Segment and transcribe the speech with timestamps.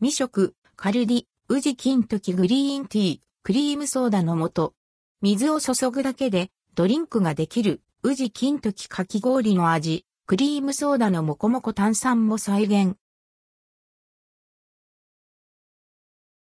[0.00, 4.72] 未食、カルディ、宇治金時グリーンティー、クリームソーダの素。
[5.22, 12.94] 水を注ぐだけでドリンクができる宇治金時かき氷の味、クリームソーダのもこもこ炭酸も再現。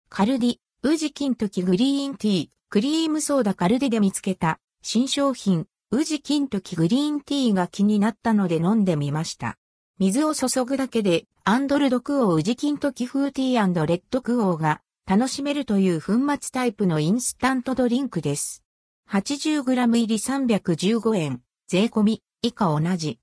[0.09, 9.58] カルディ、宇治金時グリーンティー、クリームソーダカルディで見つけた新商品、宇治金時グリーンティーが気になったので飲んでみました。
[9.99, 18.63] 水を注ぐだけで、 and ldquo 宇治金時風ティー rdquo が楽しめるという粉末タイプのインスタントドリンクです。
[19.09, 23.19] 80g 入り315円、税込み、以下同じ。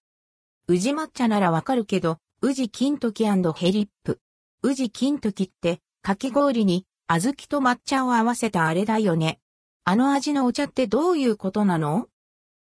[0.69, 4.21] 宇治抹茶ならわかるけど、宇治金時 hellip。
[4.63, 9.41] 宇治金時って、かき氷に、小豆と抹茶を合わせたあれだよね。
[9.85, 12.09] あの味のお茶ってどういうことなの？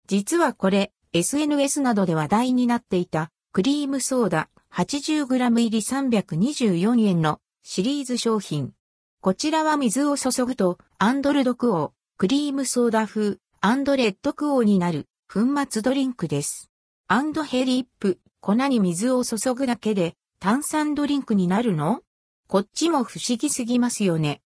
[0.08, 8.74] 実はこれ、SNS などで話題になっていた、クリームソーダ 80g 入り324円のシリーズ商品。
[9.22, 16.72] こちらは水を注ぐと、 and ldquo、クリームソーダ風、 and rdquo になる、粉末ドリンクです。
[17.08, 22.02] and hellip、粉に水を注ぐだけで、炭酸ドリンクになるの？
[22.48, 24.42] こっちも不思議すぎますよね。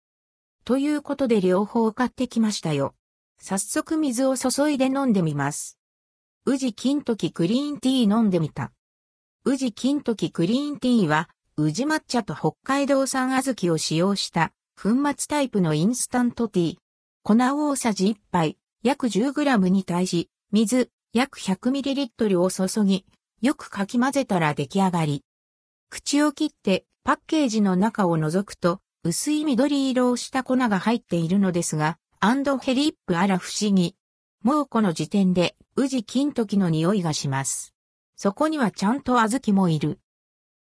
[0.66, 2.94] ということで両方買ってきましたよ。
[3.40, 5.78] 早速水を注いで飲んでみます。
[6.44, 8.74] 宇治金時クリーンティー飲んでみた。
[9.50, 16.76] 宇治金時クリーンティーは、宇治抹茶と北海道産小豆を使用した粉末タイプのインスタントティー。
[17.24, 23.06] 粉大さじ1杯、約 10g に対し、水、約 100ml を注ぎ、
[23.42, 25.24] よくかき混ぜたら出来上がり。
[25.90, 33.96] 口を切ってパッケージの中を覗くと、薄い緑色をした粉が入っているのですが、 and hellip あら不思議。
[34.44, 37.77] もうこの時点で、宇治金時の匂いがします。
[38.18, 40.00] そこにはちゃんと小豆もいる。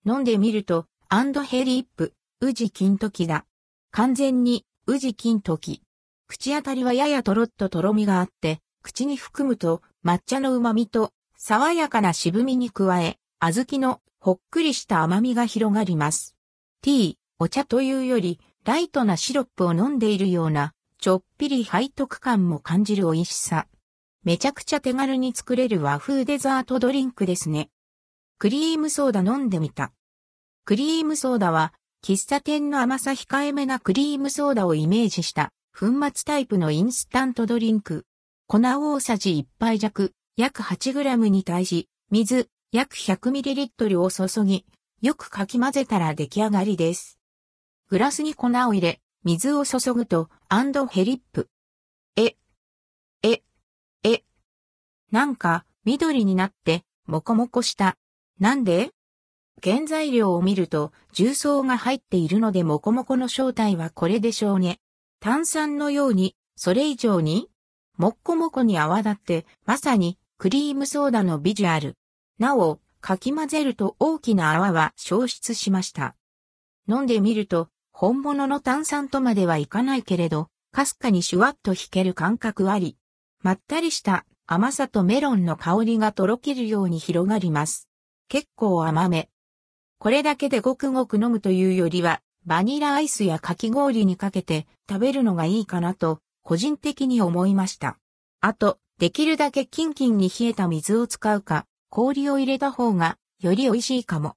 [0.05, 3.45] 飲んでみると、 and hellip、宇治金時だ。
[3.91, 5.83] 完全に、宇治金時。
[6.27, 16.37] 口当たりはややとろっととろみがあって、口に含むと抹茶の旨味と爽やかな渋みに加え、小豆のほっくりした甘みが広がります。
[16.81, 23.67] ティー、お茶というより、ライトなシロップを飲んでいるような、ちょっぴり背徳感も感じる美味しさ。
[24.23, 27.69] めちゃくちゃ手軽に作れる和風デザートドリンクですね。
[28.37, 29.93] クリームソーダ飲んでみた。
[30.63, 31.73] クリームソーダは、
[32.03, 38.05] 喫茶店の甘さ控えめなクリームソーダをイメージした粉末タイプのインスタントドリンク。
[38.45, 44.65] 粉大さじ1杯弱、約 8g に対し、水、約 100ml を注ぎ、
[45.01, 47.17] よくかき混ぜたら出来上がりです。
[47.89, 51.49] グラスに粉を入れ、水を注ぐと、 and hellip。
[52.15, 52.35] え、
[53.23, 53.41] え、
[54.03, 54.23] え。
[55.11, 57.97] なんか、緑になって、もこもこした。
[58.39, 58.91] なんで？
[59.61, 64.79] 原材料を見ると、重曹が入っているのでもこもこの正体はこれでしょうね。
[65.19, 67.49] 炭酸のように、それ以上に、
[67.97, 71.97] もっこもこに泡立って、まさに、クリームソーダのビジュアル。
[72.39, 76.15] なお、かき混ぜると大きな泡は消失しました。
[76.87, 82.97] 飲んでみると、本物の炭酸とまではいかないけれど、かすかにシュワッと弾ける感覚あり、
[83.43, 87.87] まったりした甘さとメロンの香りがとろけるように広がります。
[88.27, 89.29] 結構甘め。
[89.97, 97.97] これだけでごくごく飲むというよりは、バニラアイスやかき氷にかけて食べるのがいいかなと、個人的に思いました。
[98.41, 104.35] あと、できるだけキンキンに冷えた水を使うか、氷を入れた方が、より美味しいかも。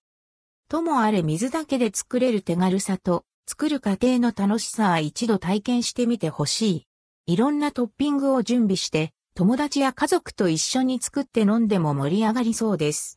[0.68, 6.86] ともあれ水だけで作れる手軽さと、作る過程の楽しさは一度体験してみてほしい。
[7.26, 13.12] いろんなトッピングを準備して、友達や家族と一緒に作って飲んでも盛り上がりそうです。